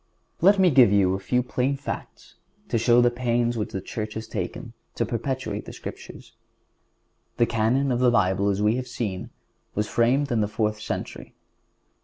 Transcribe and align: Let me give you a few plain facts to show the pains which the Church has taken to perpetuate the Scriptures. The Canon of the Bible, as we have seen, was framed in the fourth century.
Let 0.41 0.57
me 0.57 0.71
give 0.71 0.91
you 0.91 1.13
a 1.13 1.19
few 1.19 1.43
plain 1.43 1.77
facts 1.77 2.33
to 2.69 2.79
show 2.79 3.01
the 3.01 3.11
pains 3.11 3.55
which 3.55 3.71
the 3.71 3.81
Church 3.81 4.15
has 4.15 4.27
taken 4.27 4.73
to 4.95 5.05
perpetuate 5.05 5.65
the 5.65 5.73
Scriptures. 5.73 6.33
The 7.37 7.45
Canon 7.45 7.91
of 7.91 7.99
the 7.99 8.09
Bible, 8.09 8.49
as 8.49 8.63
we 8.63 8.77
have 8.77 8.87
seen, 8.87 9.29
was 9.75 9.87
framed 9.87 10.31
in 10.31 10.41
the 10.41 10.47
fourth 10.47 10.81
century. 10.81 11.35